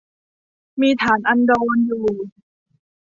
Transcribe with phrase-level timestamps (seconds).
[0.81, 2.05] มีฐานอันดรอยู่